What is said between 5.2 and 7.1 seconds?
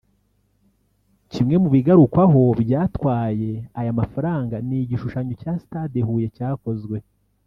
cya stade Huye cyakozwe